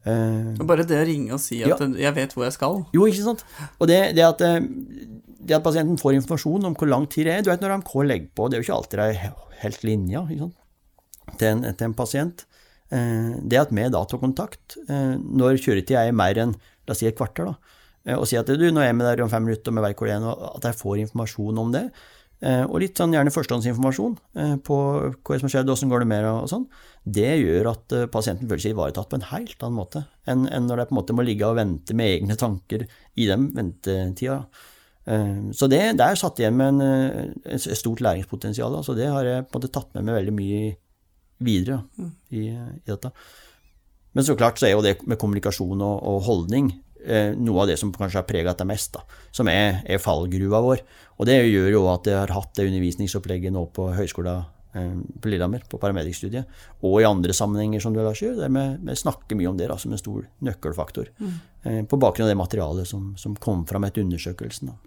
[0.05, 1.87] Uh, Bare det å ringe og si at ja.
[1.89, 2.83] 'jeg vet hvor jeg skal'.
[2.95, 3.43] Jo, ikke sant.
[3.79, 7.33] Og det, det, at, eh, det, at, pasienten får informasjon om hvor lang tid det
[7.33, 9.83] er Du vet når AMK legger på, det er jo ikke alltid det er helt
[9.83, 12.45] linja til en, til, en, pasient.
[12.93, 16.55] Uh, det at vi da tar kontakt når kjøretida er mer enn
[16.87, 19.29] la oss si et kvarter, da, og sier at du, nå er vi der om
[19.29, 21.83] fem minutter, og vi vet hvor det er, og at jeg får informasjon om det,
[22.71, 24.75] og litt sånn gjerne førstehåndsinformasjon eh, på
[25.11, 26.65] hva som har skjedd, åssen går det med og sånn.
[27.03, 30.83] Det gjør at eh, pasienten føler seg ivaretatt på en helt annen måte enn når
[30.83, 32.85] de på en måte må ligge og vente med egne tanker
[33.19, 34.43] i den ventetida.
[35.57, 38.75] Så det, der satt jeg igjen med en, et stort læringspotensial.
[38.85, 40.59] Så det har jeg på en måte tatt med meg veldig mye
[41.41, 42.11] videre mm.
[42.37, 43.09] i, i, dette.
[44.13, 47.69] Men så klart så er jo det med kommunikasjon og, og holdning Eh, noe av
[47.69, 50.81] det som kanskje har preget det mest, da, som er, er, fallgruva vår.
[51.19, 54.43] Og det gjør jo at jeg har hatt det undervisningsopplegget nå på høyskolen
[54.75, 58.97] eh, på Lillehammer, på paramedikkstudiet, og i andre sammenhenger som du Lars gjør, der vi,
[58.99, 61.11] snakker mye om det da, som en stor nøkkelfaktor.
[61.19, 61.33] Mm.
[61.63, 64.73] Eh, på bakgrunn av det materialet som, som kom fram etter undersøkelsen.
[64.73, 64.79] Da.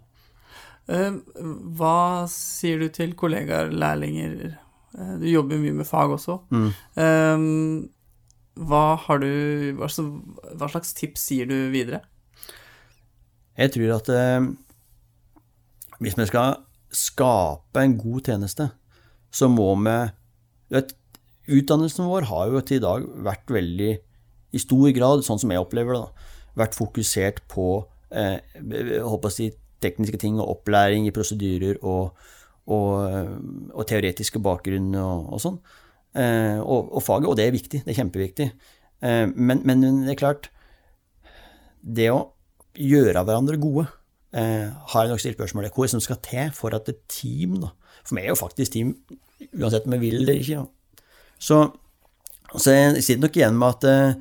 [1.79, 4.57] Hva sier du til kollegaer, lærlinger?
[5.21, 6.41] Du jobber mye med fag også.
[6.51, 6.71] Mm.
[6.99, 7.91] Um,
[8.59, 12.03] hva, du, hva slags tips sier du videre?
[13.57, 14.49] Jeg tror at eh,
[16.03, 16.61] hvis vi skal
[16.93, 18.69] skape en god tjeneste,
[19.33, 19.97] så må vi
[20.73, 20.97] vet,
[21.53, 23.93] Utdannelsen vår har jo til i dag vært veldig,
[24.55, 26.29] i stor grad, sånn som jeg opplever det, da,
[26.63, 27.67] vært fokusert på
[28.15, 28.39] eh,
[29.35, 29.49] si,
[29.83, 32.13] tekniske ting og opplæring i prosedyrer og,
[32.71, 32.93] og,
[33.73, 35.59] og teoretiske bakgrunn og, og sånn.
[36.13, 38.49] Eh, og, og, faget, og det er viktig, det er kjempeviktig.
[39.01, 40.51] Eh, men, men, det er klart
[41.83, 42.19] Det å
[42.77, 43.87] gjøre hverandre gode
[44.37, 47.73] eh, har jeg nok stilt spørsmålet hva som skal til for at et team da,
[48.05, 48.95] For meg er jo faktisk team
[49.59, 50.63] uansett om jeg vil eller ikke.
[50.63, 51.07] Da.
[51.43, 51.57] Så,
[52.55, 54.21] så jeg sitter nok igjen med at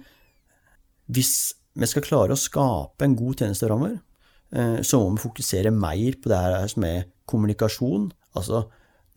[1.11, 1.33] hvis
[1.77, 3.99] vi skal klare å skape en god tjeneste framover,
[4.81, 8.09] så må vi fokusere mer på det her som er kommunikasjon.
[8.33, 8.63] altså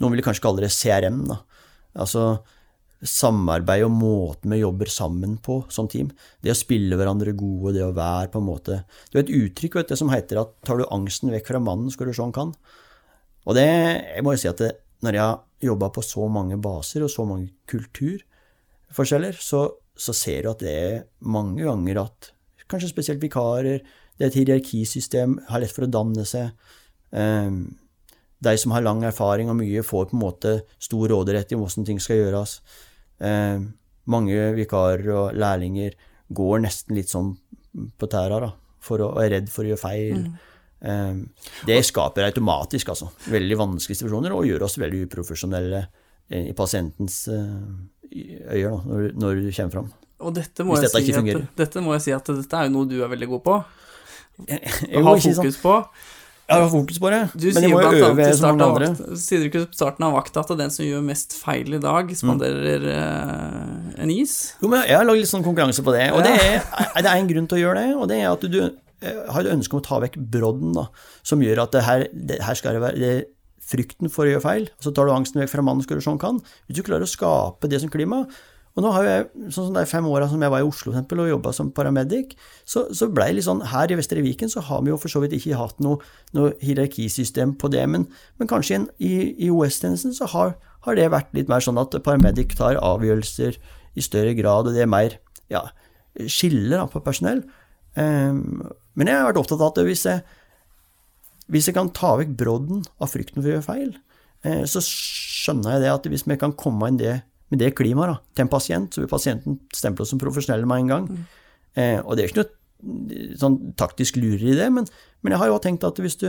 [0.02, 1.22] Noen vil kanskje kalle det CRM.
[1.30, 1.38] da,
[1.96, 2.26] altså
[3.04, 6.10] samarbeid og måten vi jobber sammen på som team.
[6.42, 9.78] Det å spille hverandre gode, det å være på en måte Du har et uttrykk
[9.78, 12.34] vet du, som heter at tar du angsten vekk fra mannen, skal du se han
[12.34, 12.54] kan.
[13.44, 13.68] Og det,
[14.16, 14.72] jeg må jo si at det,
[15.04, 20.44] når jeg har jobba på så mange baser og så mange kulturforskjeller, så, så ser
[20.44, 22.32] du at det er mange ganger at
[22.72, 23.84] kanskje spesielt vikarer,
[24.16, 26.54] det er et hierarkisystem, har lett for å danne seg.
[27.12, 27.74] Um,
[28.44, 31.86] de som har lang erfaring og mye, får på en måte stor råderett i hvordan
[31.88, 32.58] ting skal gjøres.
[33.20, 33.60] Eh,
[34.10, 35.94] mange vikarer og lærlinger
[36.34, 37.34] går nesten litt sånn
[37.98, 38.50] på tæra da,
[38.84, 40.24] for å, og er redd for å gjøre feil.
[40.24, 40.34] Mm.
[40.84, 41.12] Eh,
[41.68, 47.22] det skaper automatisk altså, veldig vanskelige situasjoner og gjør oss veldig uprofesjonelle eh, i pasientens
[47.32, 47.54] eh,
[48.14, 49.92] øyer da, når, når, du kommer fram.
[50.24, 52.88] Og dette må, dette, si at, dette må, jeg si at, dette er jo noe
[52.90, 53.56] du er veldig god på.
[54.44, 55.74] Å ha fokus på.
[56.44, 59.16] Jeg har fokus på det, du men jeg må jo øve som mange andre.
[59.16, 62.10] Sier du ikke på starten av vakta at den som gjør mest feil i dag,
[62.18, 63.94] spanderer mm.
[64.04, 64.34] en is?
[64.60, 66.58] Jo, men jeg har lagd litt sånn konkurranse på det, og det er,
[67.00, 67.94] det er en grunn til å gjøre det.
[67.96, 68.64] Og det er at du
[69.04, 70.88] du har et ønske om å ta vekk brodden, da,
[71.26, 73.14] som gjør at det her, det her skal det være det
[73.64, 74.66] frykten for å gjøre feil.
[74.82, 76.40] Så tar du angsten vekk fra mannen, skal du sånn kan.
[76.68, 78.24] Hvis du klarer å skape det som klima,
[78.74, 81.20] og nå har jeg, sånn som de fem åra som jeg var i Oslo eksempel,
[81.22, 82.32] og jobba som paramedic,
[82.66, 85.22] så, så blei litt sånn Her i Vestre Viken så har vi jo for så
[85.22, 86.00] vidt ikke hatt noe,
[86.34, 88.08] noe hierarkisystem på det, men,
[88.40, 89.12] men kanskje i,
[89.46, 90.56] i OS-tjenesten så har,
[90.88, 93.60] har, det vært litt mer sånn at paramedic tar avgjørelser
[93.94, 95.20] i større grad, og det er mer
[95.52, 95.68] ja,
[96.26, 97.44] skiller da, på personell.
[97.94, 98.64] Um,
[98.98, 100.24] men jeg har vært opptatt av at hvis jeg,
[101.54, 103.94] hvis jeg kan ta vekk brodden av frykten for å gjøre feil,
[104.42, 107.20] eh, så skjønner jeg det at hvis vi kan komme inn det
[107.52, 110.84] med det klimaet da, til en pasient, så vil pasienten stemple oss som profesjonelle med
[110.84, 111.08] en gang.
[111.10, 111.24] Mm.
[111.74, 114.88] Eh, og det er ikke noe sånn taktisk lurer i det, men,
[115.24, 116.28] men jeg har jo tenkt at hvis du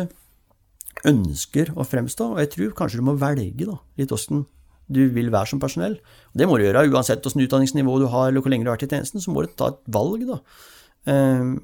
[1.06, 4.45] ønsker å fremstå, og jeg tror kanskje du må velge da, litt åssen
[4.86, 5.97] du vil være som personell.
[5.97, 8.78] Og Det må du gjøre uansett åssen utdanningsnivå du har, eller hvor lenge du har
[8.78, 10.28] vært i tjenesten, så må du ta et valg.
[10.30, 10.38] da.
[11.10, 11.56] Eh,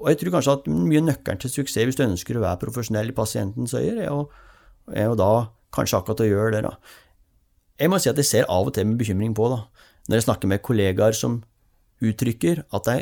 [0.00, 3.12] og jeg tror kanskje at mye nøkkelen til suksess hvis du ønsker å være profesjonell
[3.12, 4.08] i pasientens øyer, er
[4.96, 5.30] er jo da
[5.76, 6.62] kanskje akkurat å gjøre det.
[6.64, 6.72] da.
[7.80, 9.62] Jeg må si at jeg ser av og til med bekymring på, da,
[10.08, 11.38] når jeg snakker med kollegaer som
[12.04, 12.96] uttrykker at de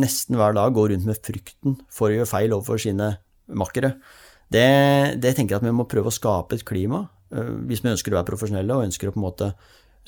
[0.00, 3.14] nesten hver dag går rundt med frykten for å gjøre feil overfor sine
[3.48, 3.94] makkere.
[4.52, 4.66] Det,
[5.22, 7.06] det tenker jeg at vi må prøve å skape et klima.
[7.32, 9.50] Øh, hvis vi ønsker å være profesjonelle og ønsker å på en måte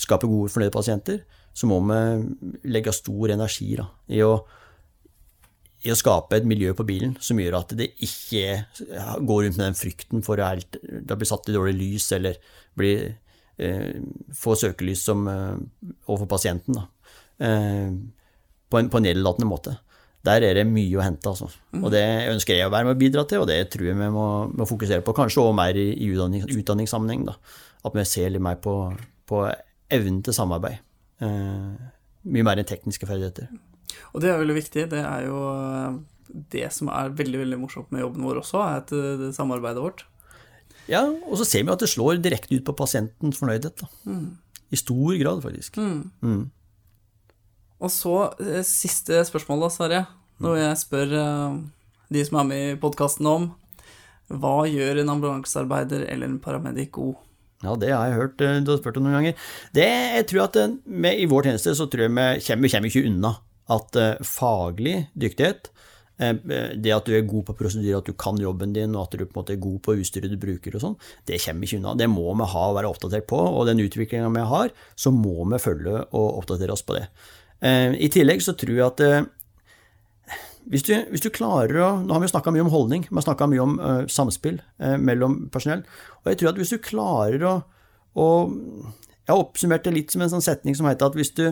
[0.01, 1.23] skape gode, fornøyde pasienter,
[1.57, 4.37] så må vi legge stor energi da, i, å,
[5.85, 8.63] i å skape et miljø på bilen som gjør at det ikke
[9.25, 10.53] går rundt med den frykten for å
[11.17, 12.41] bli satt i dårlig lys eller
[12.79, 13.22] bli Eh,
[14.37, 15.57] få søkelys som, eh,
[16.07, 16.85] overfor pasienten da,
[17.39, 17.91] eh,
[18.71, 19.77] på en, på en nedlatende måte.
[20.23, 21.27] Der er det mye å hente.
[21.27, 21.49] Altså.
[21.75, 24.11] Og det ønsker jeg å være med å bidra til, og det tror jeg vi
[24.15, 25.15] må, må fokusere på.
[25.17, 27.25] Kanskje også mer i, i utdanning, utdanningssammenheng.
[27.27, 27.35] Da.
[27.89, 28.77] At vi ser litt mer på,
[29.27, 29.43] på
[29.93, 30.79] evnen til samarbeid.
[31.27, 31.91] Eh,
[32.23, 33.51] mye mer enn tekniske ferdigheter.
[34.15, 34.87] Og det er veldig viktig.
[34.95, 35.43] Det er jo
[36.55, 40.07] det som er veldig veldig morsomt med jobben vår også, er at det samarbeidet vårt.
[40.91, 43.85] Ja, og så ser vi at det slår direkte ut på pasientens fornøydhet.
[44.09, 44.35] Mm.
[44.73, 45.79] I stor grad, faktisk.
[45.79, 46.11] Mm.
[46.25, 46.43] Mm.
[47.83, 50.05] Og så eh, siste spørsmål, da, Sverre.
[50.43, 51.59] Når jeg spør uh,
[52.11, 53.53] de som er med i podkasten om
[54.33, 57.21] hva gjør en ambulansearbeider eller en paramedic god?
[57.63, 59.47] Ja, det har jeg hørt eh, du har spurt om noen ganger.
[59.77, 63.07] Det, jeg tror at med, I vår tjeneste så tror jeg vi kommer, kommer ikke
[63.11, 63.35] unna
[63.71, 65.92] at faglig dyktighet Eh,
[66.23, 69.25] det at du er god på prosedyrer, at du kan jobben din, og at du
[69.25, 70.97] på en måte er god på utstyret du bruker og sånn,
[71.29, 71.95] det kommer ikke unna.
[71.99, 75.47] Det må vi ha og være oppdatert på, og den utviklinga vi har, så må
[75.51, 77.07] vi følge og oppdatere oss på det.
[77.65, 79.31] Eh, I tillegg så tror jeg at eh,
[80.73, 83.25] hvis du, hvis du klarer å Nå har vi snakka mye om holdning, vi har
[83.27, 83.73] snakka mye om
[84.07, 85.83] samspill mellom personell.
[86.23, 87.55] Og jeg tror at hvis du klarer å,
[88.15, 88.27] å
[89.27, 91.49] Jeg oppsummert det litt som en sånn setning som heter at hvis du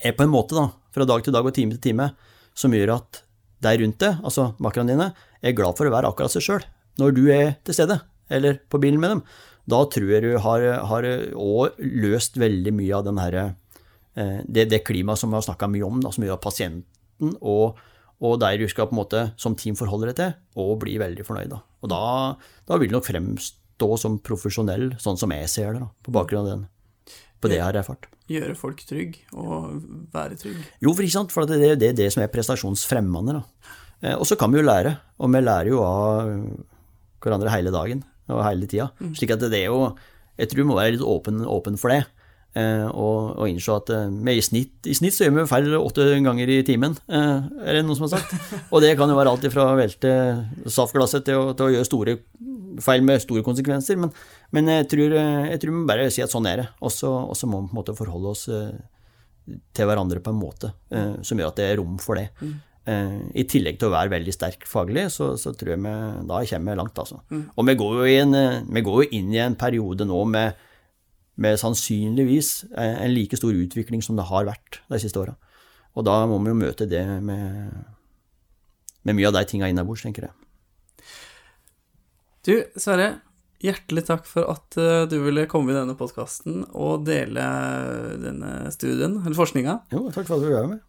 [0.00, 2.10] er på en måte da, fra dag til dag og time til time
[2.58, 3.22] som gjør at
[3.64, 5.10] deg rundt det, altså makkerne dine,
[5.44, 6.64] er glad for å være akkurat seg sjøl
[7.00, 7.98] når du er til stede,
[8.30, 9.22] eller på bilen med dem.
[9.70, 11.06] Da tror jeg du har, har
[11.80, 13.38] løst veldig mye av her,
[14.14, 17.34] eh, det, det klimaet som vi har snakka mye om, da, som gjør at pasienten
[17.40, 17.80] og,
[18.24, 21.26] og der du skal på en måte som team forholde deg til, og bli veldig
[21.26, 21.50] fornøyd.
[21.54, 21.60] Da.
[21.82, 22.04] Og da,
[22.68, 26.44] da vil du nok fremstå som profesjonell, sånn som jeg ser det, da, på bakgrunn
[26.44, 26.64] av den,
[27.44, 29.82] på det jeg har erfart gjøre folk trygg og
[30.14, 30.60] være trygg.
[30.82, 33.36] Jo, for ikke sant, for det er det, det, som er prestasjonsfremmende.
[33.36, 34.14] da.
[34.16, 36.32] og så kan vi jo lære, og vi lærer jo av
[37.24, 38.90] hverandre hele dagen og hele tida.
[39.00, 39.14] Mm.
[39.18, 39.94] Slik at det er jo
[40.34, 42.02] Jeg tror vi må være litt åpen, åpen for det.
[42.54, 46.06] Eh, og, og innse at eh, i, snitt, i, snitt, så gjør vi feil åtte
[46.22, 48.34] ganger i timen, eh, er det noen som har sagt.
[48.74, 50.12] Og det kan jo være alt fra å velte
[50.66, 52.16] saftglasset til, til, å gjøre store
[52.82, 54.12] feil med store konsekvenser, men,
[54.54, 55.16] men jeg, tror,
[55.50, 56.68] jeg tror vi bare si at sånn er det.
[56.82, 57.10] Og så
[57.50, 58.44] må vi på en måte forholde oss
[59.76, 60.72] til hverandre på en måte
[61.22, 62.30] som gjør at det er rom for det.
[62.40, 62.54] Mm.
[63.36, 65.94] I tillegg til å være veldig sterk faglig, så, så tror jeg vi
[66.28, 67.00] da kommer vi langt.
[67.00, 67.20] Altså.
[67.30, 67.44] Mm.
[67.54, 68.38] Og vi går, en,
[68.74, 70.66] vi går, jo inn i en periode nå med,
[71.40, 75.36] med sannsynligvis en like stor utvikling som det har vært de siste åra.
[75.94, 77.70] Og da må vi jo møte det med,
[79.06, 80.43] med mye av de tinga innabords, tenker jeg.
[82.44, 83.20] Du, Sverre.
[83.64, 87.44] Hjertelig takk for at uh, du ville komme i denne podkasten og dele
[88.20, 89.78] denne studien, eller forskninga.
[89.94, 90.82] Jo, takk for at du ville være med.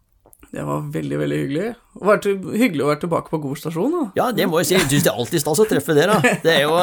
[0.52, 1.70] Det var veldig veldig hyggelig.
[2.06, 3.94] Vært, hyggelig å være tilbake på god stasjon.
[3.94, 4.02] Da.
[4.18, 4.74] Ja, det må jeg si.
[4.76, 6.18] Jeg syns det er alltid stas å treffe dere.
[6.44, 6.74] Det er jo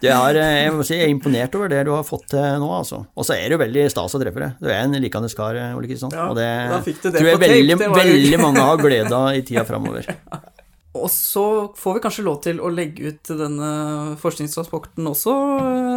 [0.00, 2.70] det er, Jeg må si jeg er imponert over det du har fått til nå,
[2.80, 3.02] altså.
[3.14, 4.56] Og så er det jo veldig stas å treffe deg.
[4.64, 6.16] Du er en likende kar, Ole Kristian.
[6.16, 6.48] Ja, og det,
[6.88, 10.08] det tror jeg veldig, veldig mange har glede av i tida framover.
[10.98, 11.44] Og så
[11.78, 13.70] får vi kanskje lov til å legge ut denne
[14.18, 15.34] forskningstransporten også,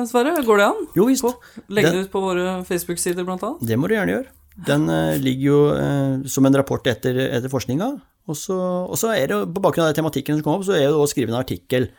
[0.09, 0.35] Sverre?
[0.45, 0.83] Går det an?
[0.97, 1.25] Jo visst.
[1.73, 3.63] Legge den ut på våre Facebook-sider, blant annet?
[3.65, 4.29] Det må du gjerne gjøre.
[4.69, 7.89] Den uh, ligger jo eh, som en rapport etter, etter forskninga.
[8.29, 10.93] Og så, er det på bakgrunn av den tematikken som kom opp, så er det
[10.93, 11.89] å skrive en artikkel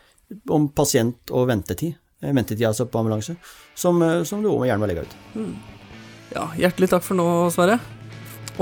[0.54, 1.98] om pasient og ventetid.
[2.22, 3.34] Eh, ventetid altså på ambulanse.
[3.74, 5.18] Som, som du òg gjerne må legge ut.
[5.34, 5.52] Mm.
[6.30, 7.80] Ja, hjertelig takk for nå, Sverre.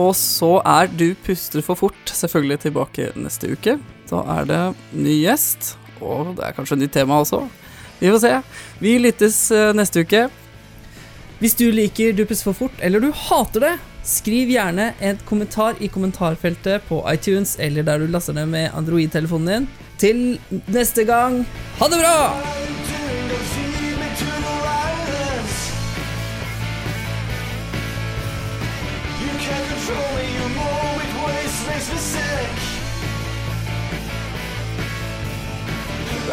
[0.00, 3.78] Og så er Du puster for fort selvfølgelig tilbake neste uke.
[4.10, 4.60] Da er det
[4.92, 7.44] ny gjest, og det er kanskje nytt tema også.
[8.00, 8.32] Vi får se.
[8.82, 10.26] Vi lyttes eh, neste uke.
[11.42, 13.72] Hvis du liker Du puster for fort, eller du hater det,
[14.06, 19.52] skriv gjerne et kommentar i kommentarfeltet på iTunes eller der du laster ned med Android-telefonen
[19.52, 19.68] din.
[20.02, 20.22] Til
[20.66, 21.44] neste gang,
[21.78, 23.61] ha det bra!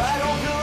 [0.02, 0.59] I don't know.